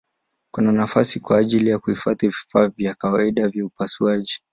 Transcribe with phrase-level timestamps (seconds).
[0.53, 4.39] Kuna nafasi kwa ajili ya kuhifadhi vifaa vya kawaida vya upasuaji.